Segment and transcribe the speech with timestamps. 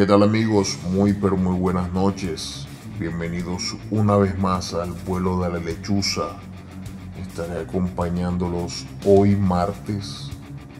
[0.00, 0.78] ¿qué tal amigos?
[0.90, 2.66] Muy pero muy buenas noches.
[2.98, 6.38] Bienvenidos una vez más al vuelo de la lechuza.
[7.20, 10.30] Estaré acompañándolos hoy martes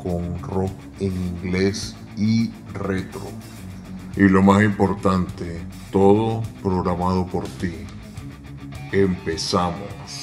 [0.03, 3.21] con rock en inglés y retro.
[4.17, 5.61] Y lo más importante,
[5.93, 7.75] todo programado por ti.
[8.91, 10.20] Empezamos.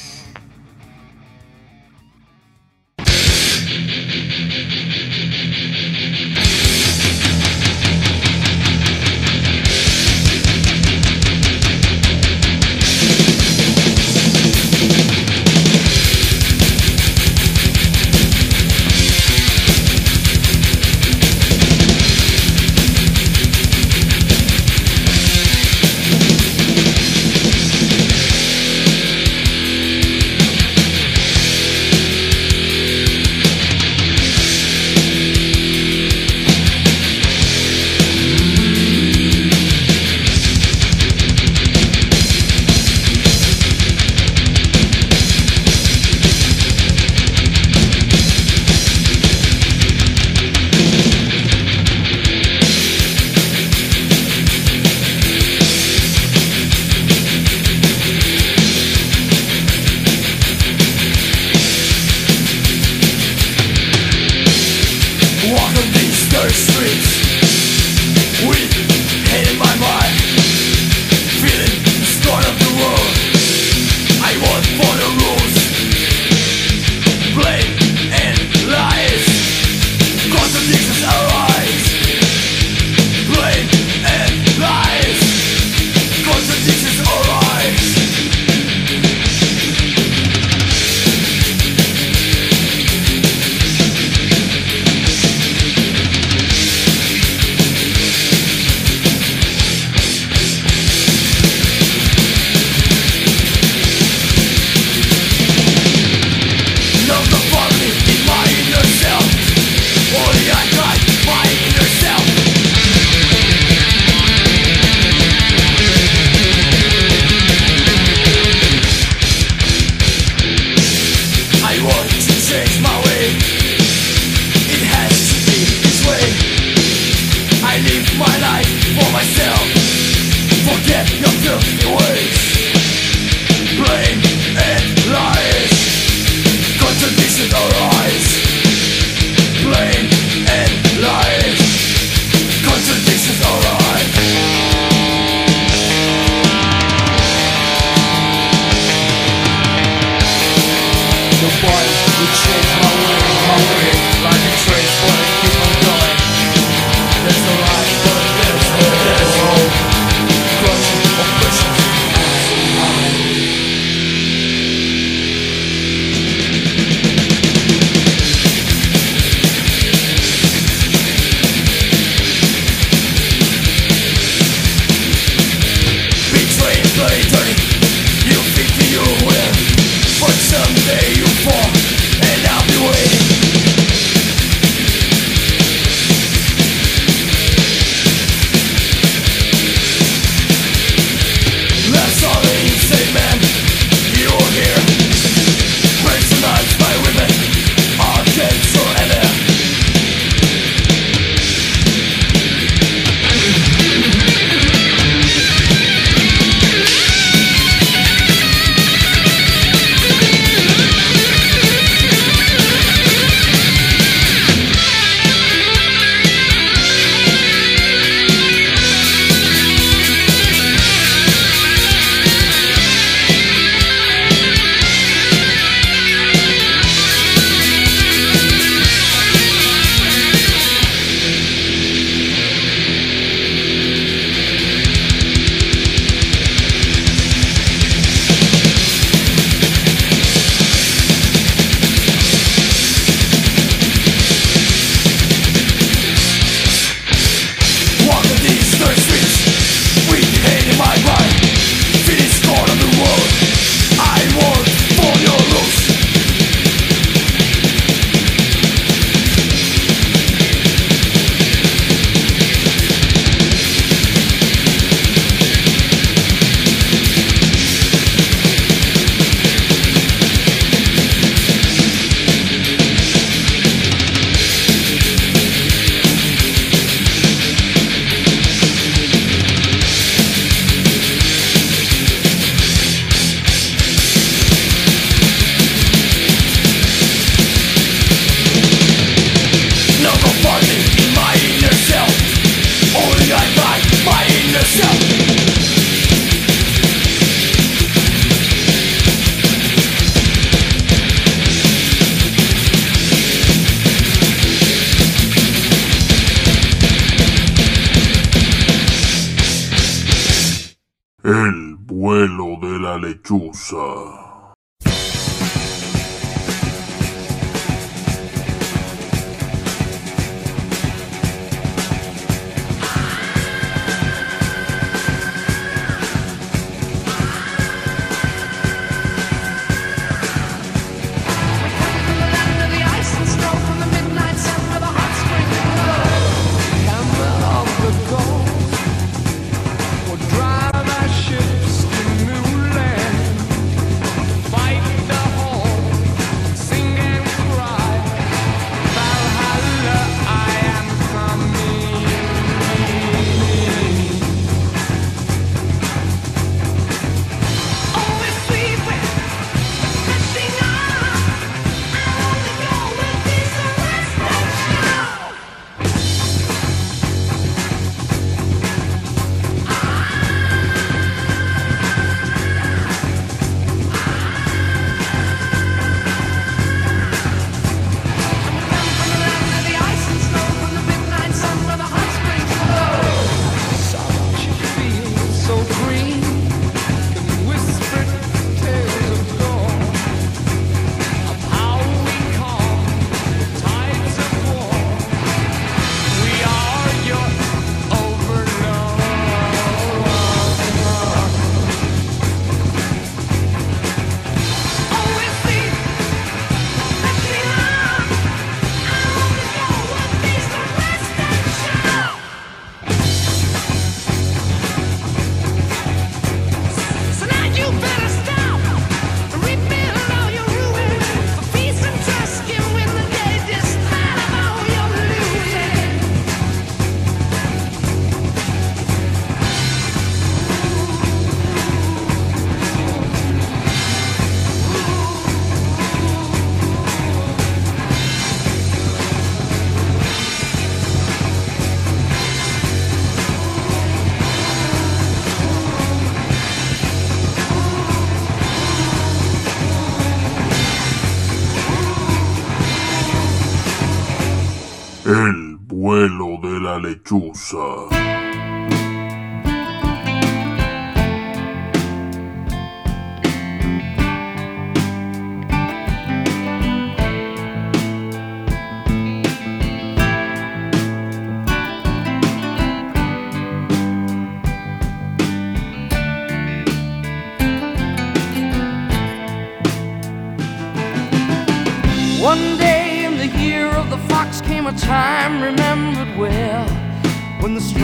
[456.80, 458.16] Lechuza.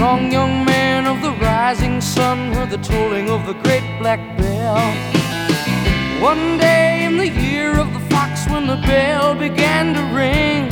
[0.04, 4.76] Strong young man of the rising sun heard the tolling of the great black bell.
[6.22, 10.68] One day in the year of the fox, when the bell began to ring,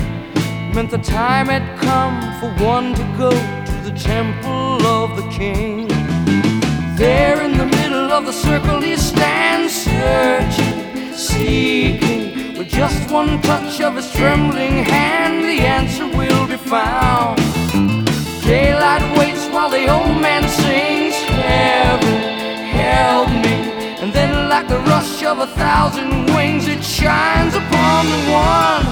[0.76, 3.32] meant the time had come for one to go
[3.70, 5.88] to the temple of the king.
[6.98, 12.58] There in the middle of the circle he stands, searching, seeking.
[12.58, 17.41] With just one touch of his trembling hand, the answer will be found.
[18.51, 22.17] Daylight waits while the old man sings, Heaven,
[22.67, 23.55] help me.
[24.01, 28.86] And then, like the rush of a thousand wings, it shines upon the one.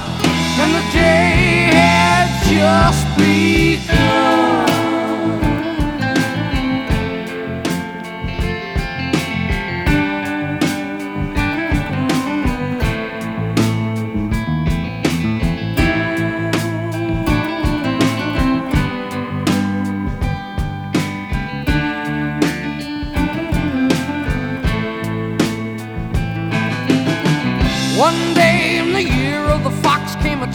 [0.61, 4.68] And the day had just begun.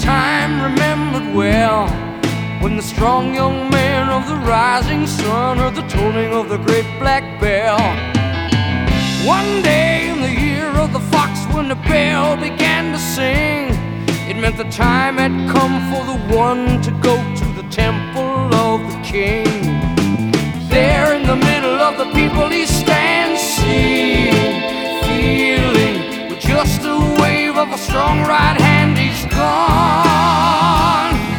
[0.05, 1.89] Time remembered well
[2.63, 6.87] when the strong young man of the rising sun heard the tolling of the great
[6.99, 7.81] black bell.
[9.27, 13.71] One day in the year of the fox when the bell began to sing,
[14.29, 18.81] it meant the time had come for the one to go to the temple of
[18.93, 19.49] the king.
[20.69, 24.53] There in the middle of the people he stands, seeing,
[25.09, 28.84] feeling, with just a wave of a strong right hand,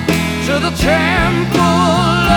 [0.08, 2.35] he's to the temple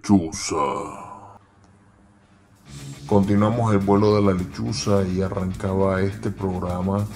[0.00, 1.26] lechuza.
[3.06, 7.06] Continuamos el vuelo de la lechuza y arrancaba este programa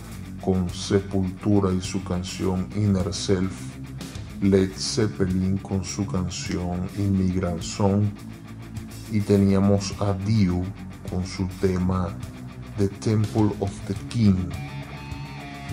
[0.44, 3.54] con Sepultura y su canción Inner Self,
[4.42, 7.62] Led Zeppelin con su canción Immigrant
[9.10, 10.62] y teníamos a Dio
[11.10, 12.08] con su tema
[12.76, 14.50] The Temple of the King.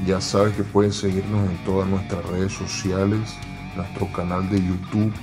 [0.05, 3.35] Ya sabes que pueden seguirnos en todas nuestras redes sociales
[3.75, 5.13] nuestro canal de YouTube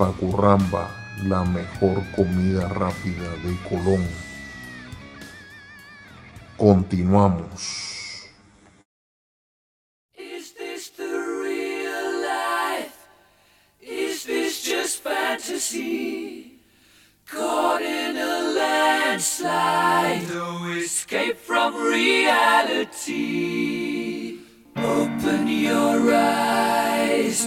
[0.00, 0.88] Pacurramba,
[1.24, 4.08] la mejor comida rápida de Colón.
[6.56, 8.30] Continuamos.
[10.16, 12.96] Is this the real life?
[13.82, 16.58] Is this just fantasy?
[17.26, 23.10] Caught in a landslide, no escape from reality.
[24.76, 27.46] Open your eyes,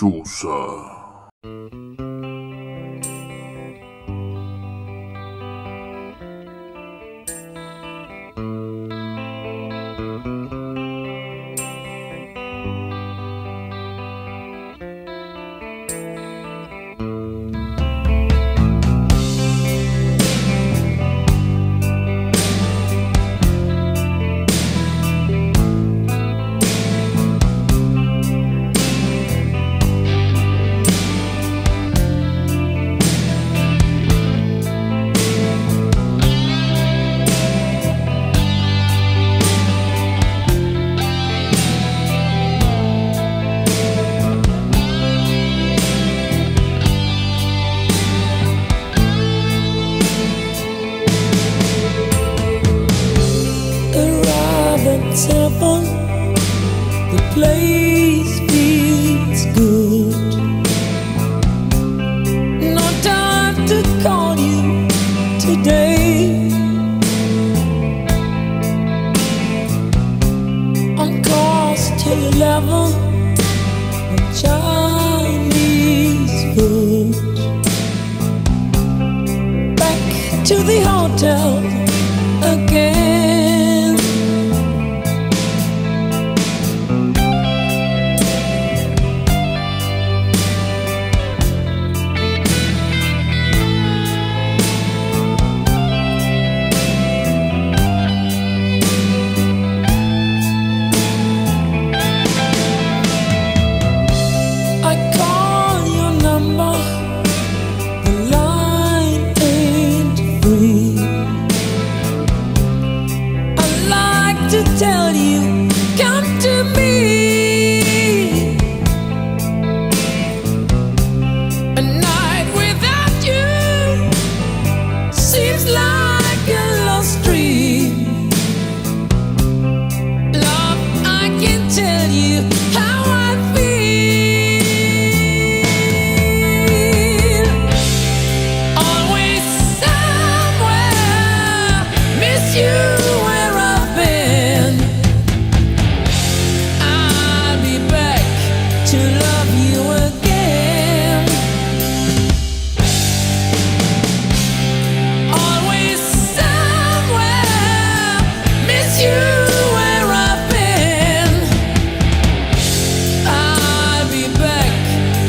[0.00, 0.99] de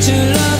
[0.01, 0.50] to love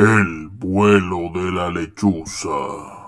[0.00, 2.99] El vuelo de la lechuza.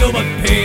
[0.00, 0.59] Nothing is real but pain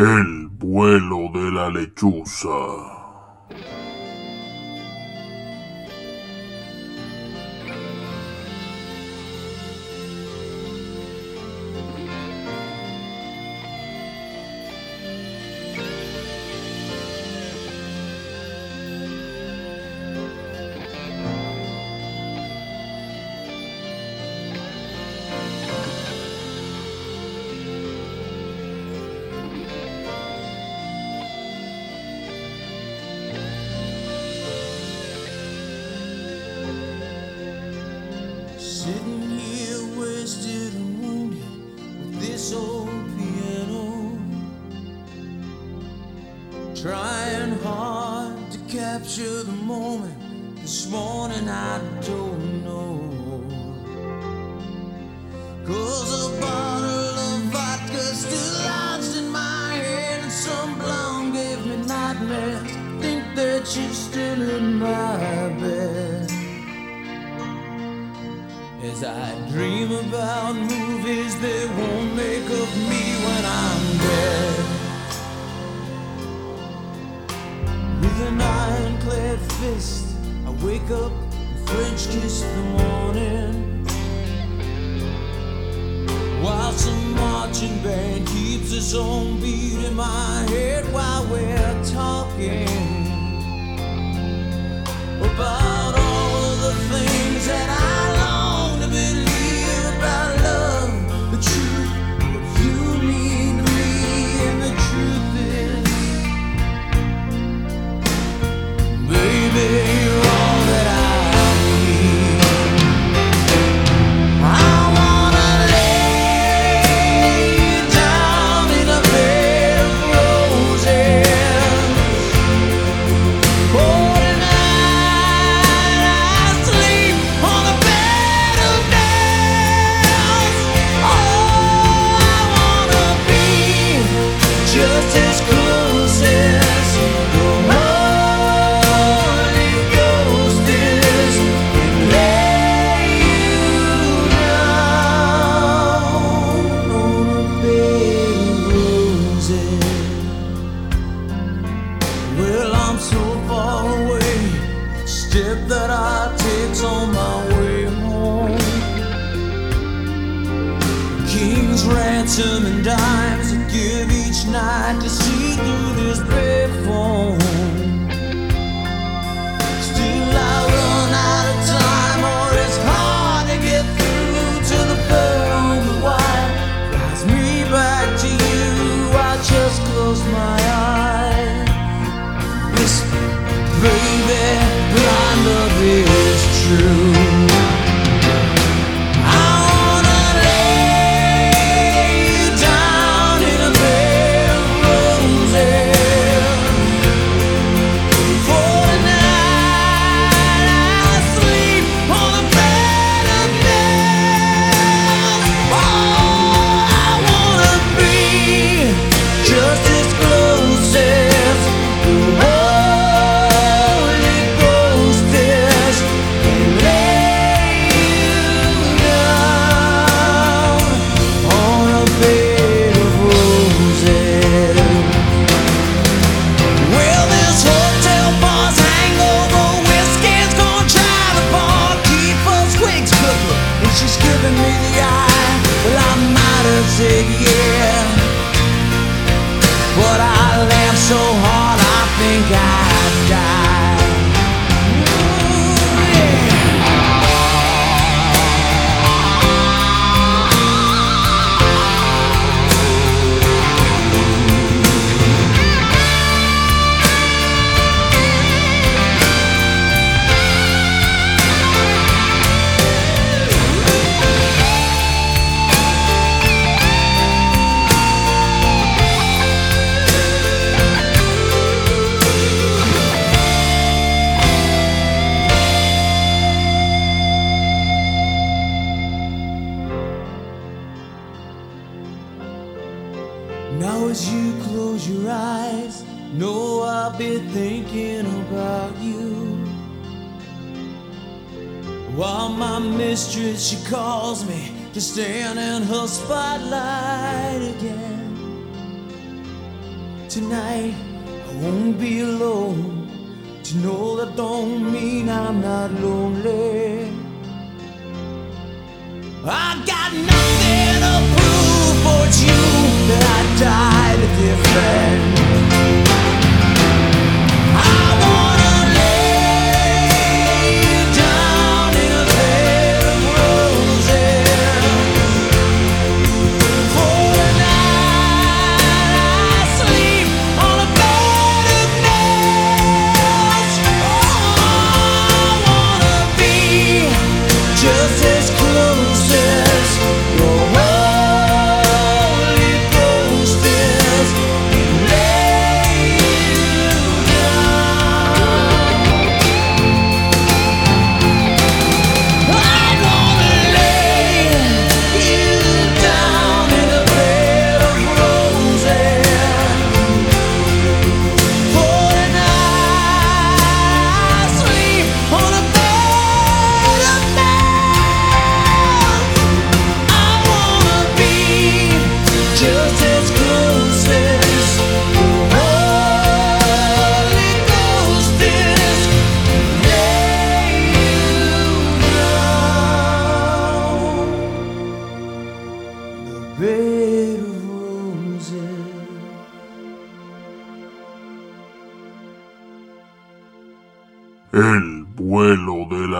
[0.00, 2.99] El vuelo de la lechuza.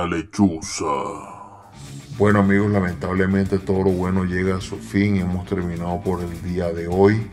[0.06, 0.84] Lechuza.
[2.18, 5.16] Bueno amigos, lamentablemente todo lo bueno llega a su fin.
[5.16, 7.26] Hemos terminado por el día de hoy.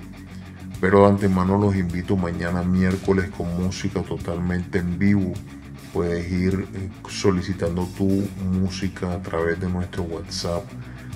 [0.79, 5.33] Pero de antemano los invito mañana miércoles con música totalmente en vivo.
[5.91, 8.07] Puedes ir eh, solicitando tu
[8.59, 10.63] música a través de nuestro WhatsApp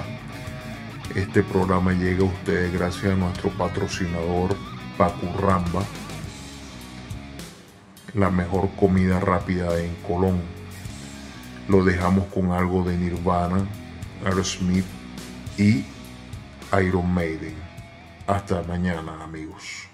[1.16, 4.56] Este programa llega a ustedes gracias a nuestro patrocinador
[4.98, 5.84] Pacurramba,
[8.14, 10.42] la mejor comida rápida en Colón.
[11.68, 13.66] Lo dejamos con algo de Nirvana,
[14.26, 14.86] Aerosmith
[15.58, 15.86] y
[16.82, 17.56] Iron Maiden.
[18.28, 19.89] Hasta mañana amigos.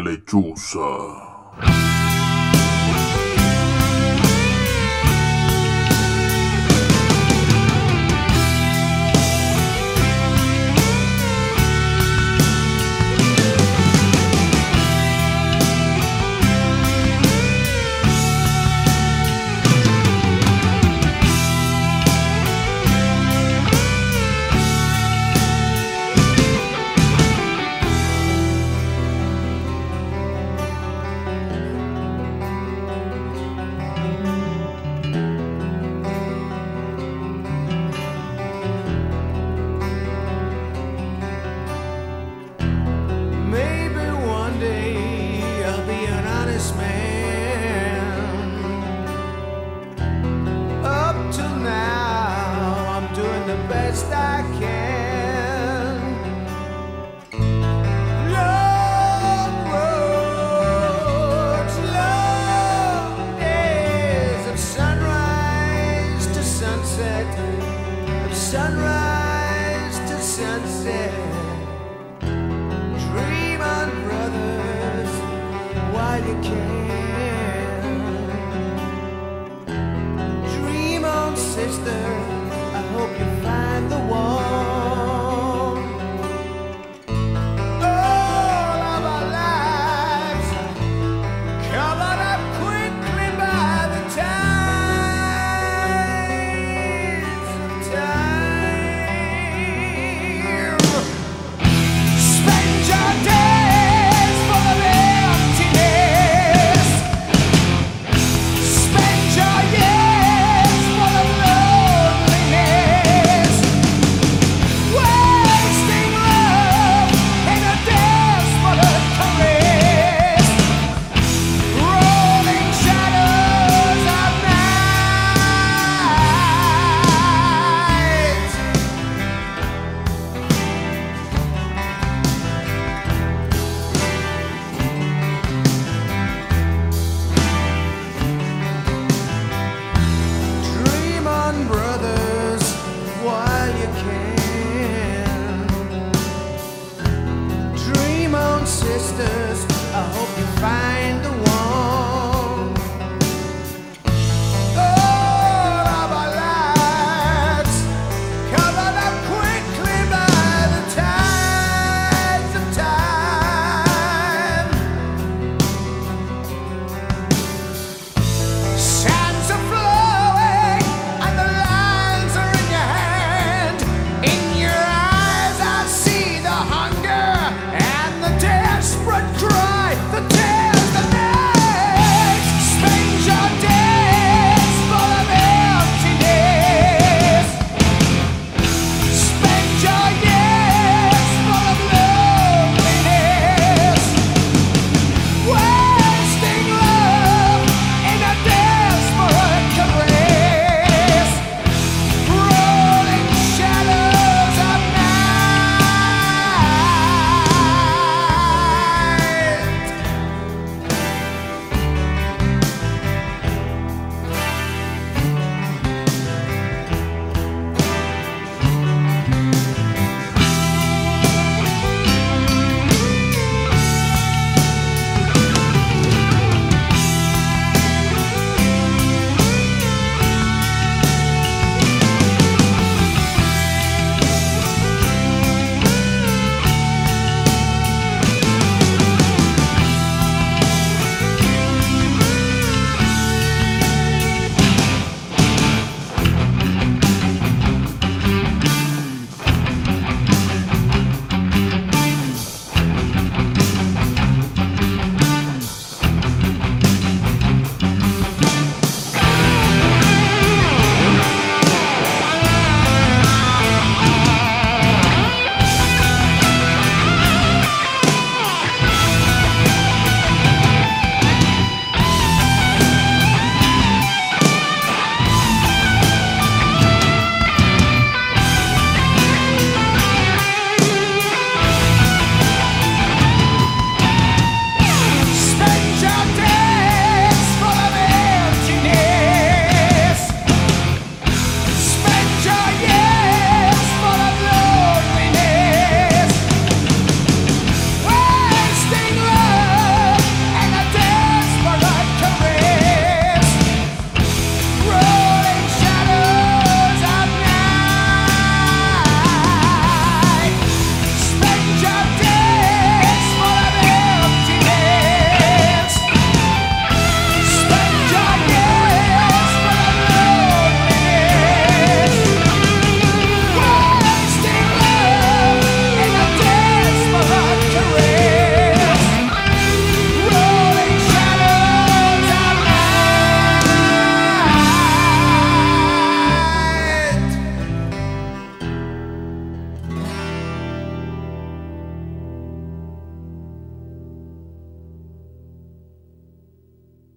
[0.00, 1.37] Lechuza.